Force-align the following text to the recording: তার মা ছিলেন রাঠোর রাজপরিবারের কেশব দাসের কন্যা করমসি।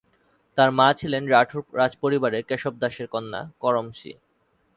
তার 0.57 0.69
মা 0.71 0.87
ছিলেন 0.93 1.23
রাঠোর 1.27 1.63
রাজপরিবারের 1.79 2.43
কেশব 2.49 2.73
দাসের 2.81 3.07
কন্যা 3.07 3.41
করমসি। 3.61 4.11